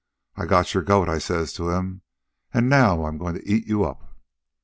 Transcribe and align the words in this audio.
'I 0.35 0.47
got 0.47 0.73
your 0.73 0.81
goat,' 0.81 1.09
I 1.09 1.19
says 1.19 1.53
to 1.53 1.69
him. 1.69 2.01
'An' 2.55 2.67
now 2.67 3.05
I'm 3.05 3.19
goin' 3.19 3.35
to 3.35 3.47
eat 3.47 3.67
you 3.67 3.83
up.' 3.83 4.03